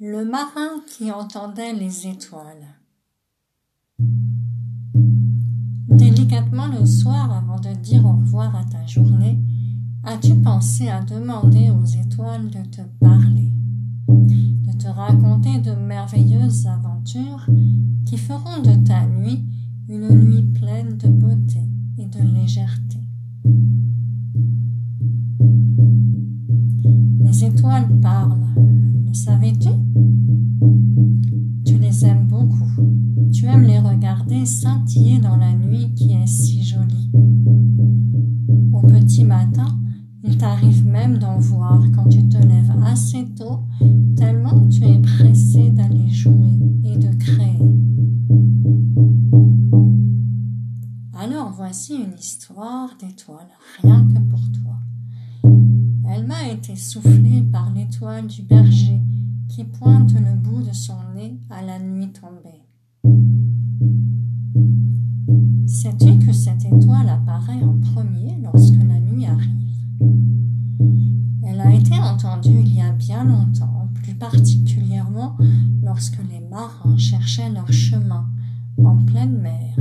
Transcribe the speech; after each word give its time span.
Le 0.00 0.24
marin 0.24 0.80
qui 0.86 1.10
entendait 1.10 1.72
les 1.72 2.06
étoiles. 2.06 2.68
Délicatement 5.88 6.68
le 6.68 6.86
soir, 6.86 7.32
avant 7.32 7.58
de 7.58 7.74
dire 7.80 8.06
au 8.06 8.12
revoir 8.12 8.54
à 8.54 8.62
ta 8.62 8.86
journée, 8.86 9.40
as-tu 10.04 10.36
pensé 10.36 10.88
à 10.88 11.02
demander 11.02 11.70
aux 11.70 11.84
étoiles 11.84 12.48
de 12.48 12.62
te 12.70 12.82
parler, 13.00 13.50
de 14.06 14.78
te 14.78 14.86
raconter 14.86 15.58
de 15.58 15.72
merveilleuses 15.72 16.68
aventures 16.68 17.44
qui 18.06 18.18
feront 18.18 18.62
de 18.62 18.76
ta 18.86 19.04
nuit 19.04 19.44
d'en 41.18 41.38
voir 41.38 41.82
quand 41.94 42.08
tu 42.08 42.26
te 42.28 42.36
lèves 42.36 42.72
assez 42.84 43.24
tôt, 43.34 43.64
tellement 44.16 44.68
tu 44.68 44.84
es 44.84 44.98
pressé 45.00 45.70
d'aller 45.70 46.08
jouer 46.08 46.58
et 46.84 46.96
de 46.96 47.12
créer. 47.16 47.58
Alors 51.14 51.52
voici 51.52 51.94
une 51.96 52.18
histoire 52.18 52.90
d'étoiles, 53.00 53.48
rien 53.82 54.06
que 54.06 54.20
pour 54.20 54.40
toi. 54.52 54.76
Elle 56.10 56.26
m'a 56.26 56.48
été 56.48 56.76
soufflée 56.76 57.42
par 57.42 57.72
l'étoile 57.74 58.26
du 58.26 58.42
berger 58.42 59.00
qui 59.48 59.64
pointe 59.64 60.12
le 60.12 60.36
bout 60.36 60.62
de 60.62 60.72
son 60.72 60.98
nez 61.14 61.38
à 61.50 61.62
la 61.62 61.78
nuit 61.78 62.12
tombée. 62.12 62.62
Longtemps, 73.24 73.88
plus 73.94 74.14
particulièrement 74.14 75.36
lorsque 75.82 76.18
les 76.30 76.40
marins 76.40 76.96
cherchaient 76.96 77.50
leur 77.50 77.70
chemin 77.72 78.28
en 78.78 78.96
pleine 79.04 79.38
mer 79.38 79.76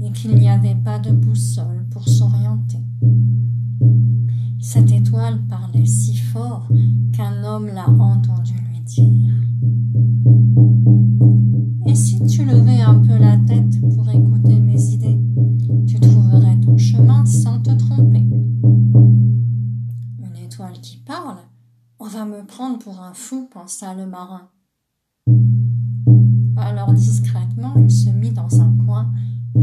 et 0.00 0.12
qu'il 0.12 0.36
n'y 0.36 0.48
avait 0.48 0.76
pas 0.76 0.98
de 0.98 1.10
boussole 1.10 1.86
pour 1.90 2.08
s'orienter. 2.08 2.82
Cette 4.60 4.90
étoile 4.90 5.40
parlait 5.48 5.86
si 5.86 6.16
fort 6.16 6.68
qu'un 7.12 7.42
homme 7.44 7.66
l'a 7.66 7.88
entendu 7.88 8.54
lui 8.54 8.80
dire. 8.80 9.47
Pensa 23.50 23.94
le 23.94 24.06
marin. 24.06 24.48
Alors 26.56 26.92
discrètement, 26.92 27.74
il 27.76 27.90
se 27.90 28.10
mit 28.10 28.32
dans 28.32 28.60
un 28.60 28.72
coin 28.84 29.12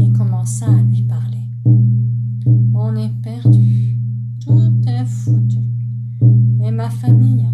et 0.00 0.12
commença 0.12 0.66
à 0.66 0.82
lui 0.82 1.02
parler. 1.02 1.42
On 2.74 2.94
est 2.96 3.12
perdu 3.22 3.86
tout 4.46 4.80
est 4.86 5.04
foutu. 5.04 5.58
Et 6.64 6.70
ma 6.70 6.88
famille, 6.88 7.46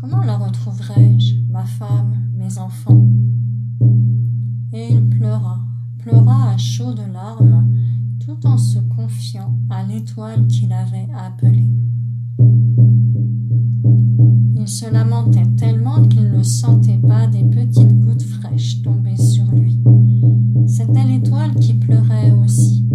comment 0.00 0.22
la 0.22 0.36
retrouverai-je, 0.38 1.36
ma 1.50 1.64
femme, 1.64 2.14
mes 2.34 2.58
enfants 2.58 3.06
Et 4.72 4.92
il 4.92 5.08
pleura, 5.08 5.60
pleura 5.98 6.52
à 6.52 6.56
chaudes 6.56 7.02
larmes, 7.12 7.68
tout 8.24 8.46
en 8.46 8.56
se 8.56 8.78
confiant 8.78 9.58
à 9.68 9.84
l'étoile 9.84 10.46
qu'il 10.46 10.72
avait 10.72 11.08
appelée. 11.14 11.68
Il 14.56 14.66
se 14.66 14.90
lamentait 14.90 15.46
ne 16.38 16.42
sentait 16.44 17.00
pas 17.06 17.26
des 17.26 17.44
petites 17.44 17.98
gouttes 18.00 18.22
fraîches 18.22 18.80
tomber 18.82 19.16
sur 19.16 19.44
lui. 19.52 19.82
C'était 20.66 21.04
l'étoile 21.04 21.54
qui 21.56 21.74
pleurait 21.74 22.30
aussi, 22.30 22.86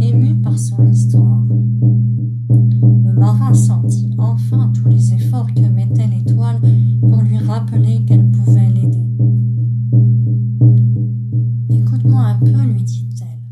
émue 0.00 0.34
par 0.42 0.58
son 0.58 0.84
histoire 0.90 1.40
marin 3.20 3.52
sentit 3.52 4.14
enfin 4.16 4.72
tous 4.74 4.88
les 4.88 5.12
efforts 5.12 5.52
que 5.54 5.60
mettait 5.60 6.06
l'étoile 6.06 6.58
pour 7.00 7.20
lui 7.20 7.36
rappeler 7.36 8.04
qu'elle 8.06 8.30
pouvait 8.30 8.70
l'aider. 8.70 9.06
Écoute-moi 11.68 12.20
un 12.22 12.38
peu, 12.38 12.62
lui 12.62 12.82
dit-elle. 12.82 13.42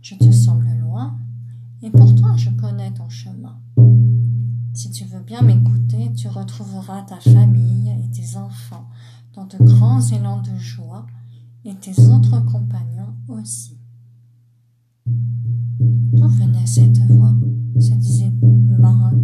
Je 0.00 0.14
te 0.14 0.30
semble 0.30 0.68
loin, 0.80 1.18
et 1.82 1.90
pourtant 1.90 2.36
je 2.36 2.50
connais 2.50 2.92
ton 2.92 3.08
chemin. 3.08 3.58
Si 4.76 4.90
tu 4.90 5.06
veux 5.06 5.22
bien 5.22 5.40
m'écouter, 5.40 6.12
tu 6.12 6.28
retrouveras 6.28 7.00
ta 7.00 7.18
famille 7.18 7.88
et 7.88 8.10
tes 8.10 8.36
enfants 8.36 8.86
dans 9.32 9.46
de 9.46 9.56
grands 9.56 10.02
élans 10.02 10.42
de 10.42 10.54
joie, 10.58 11.06
et 11.64 11.74
tes 11.76 11.98
autres 11.98 12.40
compagnons 12.40 13.14
aussi. 13.28 13.80
D'où 16.12 16.28
venait 16.28 16.66
cette 16.66 16.98
voix? 17.10 17.32
se 17.80 17.94
disait 17.94 18.30
le 18.42 18.76
marin. 18.76 19.18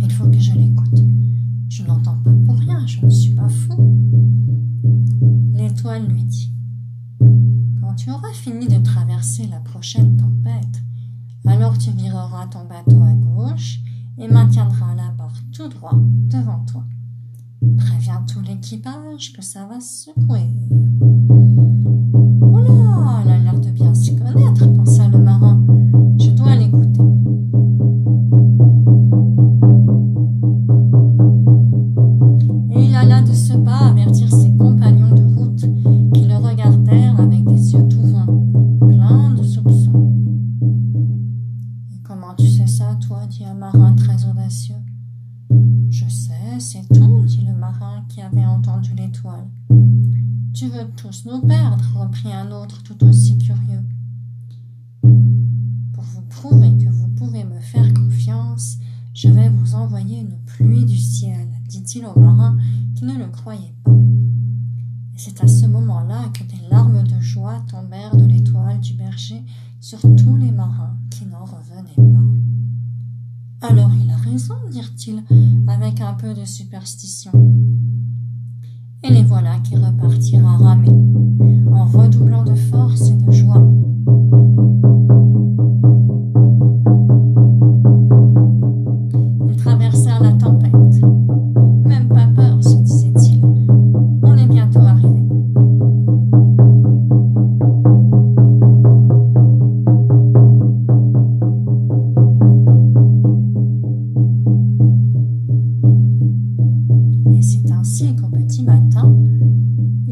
Il 0.00 0.10
faut 0.10 0.30
que 0.30 0.38
je 0.38 0.54
l'écoute. 0.54 1.02
Je 1.68 1.82
n'entends 1.82 2.16
pas 2.22 2.32
pour 2.46 2.56
rien, 2.56 2.86
je 2.86 3.04
ne 3.04 3.10
suis 3.10 3.34
pas 3.34 3.48
fou. 3.50 3.94
L'étoile 5.52 6.06
lui 6.06 6.24
dit 6.24 6.54
Quand 7.82 7.94
tu 7.94 8.10
auras 8.10 8.32
fini 8.32 8.68
de 8.68 8.78
traverser 8.78 9.46
la 9.48 9.60
prochaine 9.60 10.16
tempête, 10.16 10.82
alors 11.44 11.76
tu 11.76 11.90
vireras 11.90 12.46
ton 12.46 12.64
bateau 12.64 13.02
à 13.02 13.12
gauche 13.12 13.82
et 14.18 14.28
maintiendras 14.28 14.94
la 14.94 15.10
barre 15.10 15.40
tout 15.52 15.68
droit 15.68 15.94
devant 15.94 16.64
toi. 16.64 16.84
Préviens 17.76 18.22
tout 18.22 18.40
l'équipage 18.40 19.32
que 19.32 19.42
ça 19.42 19.66
va 19.66 19.80
secouer. 19.80 20.46
C'est 46.58 46.86
tout, 46.88 47.24
dit 47.24 47.44
le 47.46 47.54
marin 47.54 48.04
qui 48.08 48.20
avait 48.20 48.44
entendu 48.44 48.94
l'étoile. 48.94 49.46
Tu 50.52 50.66
veux 50.68 50.88
tous 50.96 51.24
nous 51.26 51.40
perdre, 51.46 51.84
reprit 51.96 52.32
un 52.32 52.50
autre 52.50 52.82
tout 52.82 53.04
aussi 53.04 53.38
curieux. 53.38 53.84
Pour 55.02 56.04
vous 56.04 56.22
prouver 56.28 56.76
que 56.76 56.90
vous 56.90 57.08
pouvez 57.08 57.44
me 57.44 57.60
faire 57.60 57.92
confiance, 57.94 58.78
je 59.14 59.28
vais 59.28 59.48
vous 59.48 59.74
envoyer 59.74 60.20
une 60.20 60.36
pluie 60.46 60.84
du 60.84 60.98
ciel, 60.98 61.48
dit-il 61.68 62.04
au 62.06 62.18
marin 62.18 62.58
qui 62.94 63.04
ne 63.04 63.18
le 63.18 63.28
croyait 63.28 63.74
pas. 63.84 63.92
C'est 65.16 65.42
à 65.42 65.48
ce 65.48 65.66
moment-là 65.66 66.30
que 66.34 66.44
des 66.44 66.68
larmes 66.70 67.02
de 67.02 67.20
joie 67.20 67.62
tombèrent 67.68 68.16
de 68.16 68.24
l'étoile 68.24 68.80
du 68.80 68.94
berger 68.94 69.44
sur 69.80 70.00
tous 70.00 70.36
les 70.36 70.50
marins 70.50 70.96
qui 71.10 71.26
n'en 71.26 71.44
revenaient 71.44 71.94
pas. 71.96 72.59
Alors 73.62 73.90
il 74.02 74.10
a 74.10 74.16
raison, 74.16 74.54
dirent-ils 74.70 75.22
avec 75.68 76.00
un 76.00 76.14
peu 76.14 76.32
de 76.32 76.44
superstition. 76.46 77.30
Et 79.02 79.10
les 79.10 79.22
voilà 79.22 79.58
qui 79.58 79.76
repartirent 79.76 80.46
à 80.46 80.56
ramer, 80.56 80.88
en 80.88 81.84
redoublant 81.84 82.42
de 82.42 82.54
force 82.54 82.79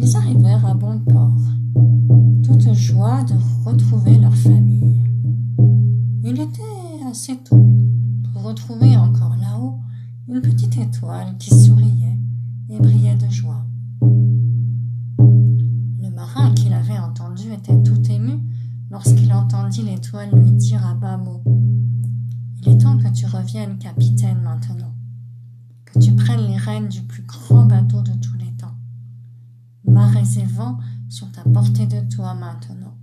ils 0.00 0.16
arrivèrent 0.16 0.64
à 0.64 0.74
bon 0.74 1.00
port, 1.00 1.40
toute 2.44 2.72
joie 2.72 3.24
de 3.24 3.34
retrouver 3.64 4.16
leur 4.18 4.34
famille. 4.34 5.02
Il 6.22 6.40
était 6.40 6.62
assez 7.10 7.36
tôt 7.38 7.66
pour 8.32 8.42
retrouver 8.44 8.96
encore 8.96 9.36
là-haut 9.40 9.80
une 10.28 10.40
petite 10.40 10.78
étoile 10.78 11.36
qui 11.38 11.50
souriait 11.50 12.18
et 12.70 12.78
brillait 12.78 13.16
de 13.16 13.28
joie. 13.28 13.66
Le 15.20 16.10
marin 16.14 16.52
qui 16.54 16.68
l'avait 16.68 16.98
entendu 16.98 17.52
était 17.52 17.82
tout 17.82 18.00
ému 18.10 18.38
lorsqu'il 18.90 19.32
entendit 19.32 19.82
l'étoile 19.82 20.30
lui 20.32 20.52
dire 20.52 20.86
à 20.86 20.94
bas 20.94 21.16
mot 21.16 21.42
Il 22.62 22.68
est 22.68 22.78
temps 22.78 22.98
que 22.98 23.08
tu 23.08 23.26
reviennes 23.26 23.78
capitaine 23.78 24.40
maintenant, 24.42 24.94
que 25.86 25.98
tu 25.98 26.14
prennes 26.14 26.46
les 26.46 26.56
rênes 26.56 26.88
du 26.88 27.02
plus 27.02 27.24
grand 27.24 27.66
bateau 27.66 28.02
de 28.02 28.12
tous 28.12 28.37
Marées 29.88 30.38
et 30.38 30.44
vents 30.44 30.78
sont 31.08 31.30
à 31.38 31.48
portée 31.48 31.86
de 31.86 32.00
toi 32.14 32.34
maintenant, 32.34 32.94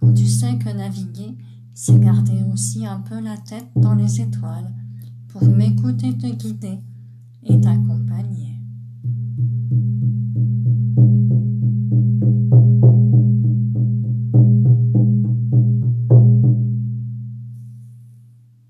quand 0.00 0.14
tu 0.14 0.26
sais 0.26 0.56
que 0.58 0.70
naviguer, 0.70 1.36
c'est 1.74 1.98
garder 2.00 2.42
aussi 2.52 2.86
un 2.86 3.00
peu 3.00 3.20
la 3.20 3.36
tête 3.36 3.68
dans 3.76 3.94
les 3.94 4.20
étoiles 4.20 4.72
pour 5.28 5.44
m'écouter 5.44 6.16
te 6.16 6.26
guider 6.26 6.78
et 7.44 7.60
t'accompagner. 7.60 8.51